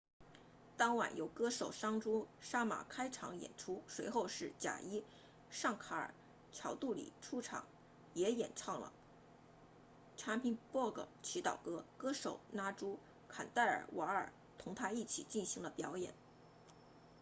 [0.77, 5.05] 当晚由歌手桑朱沙玛 sanju sharma 开场演出随后是贾伊
[5.51, 6.11] 尚卡尔
[6.51, 7.67] 乔杜里 jai shankar choudhary 出场
[8.15, 8.93] 也演唱了
[10.17, 16.15] chhappan bhog 祈祷歌歌手拉朱坎戴尔瓦尔 raju khandelwal 同他一起进行了表演